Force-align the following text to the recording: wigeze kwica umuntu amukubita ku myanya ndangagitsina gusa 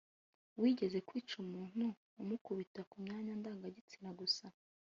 wigeze 0.61 0.97
kwica 1.07 1.35
umuntu 1.45 1.85
amukubita 2.21 2.81
ku 2.89 2.95
myanya 3.03 3.33
ndangagitsina 3.39 4.09
gusa 4.19 4.45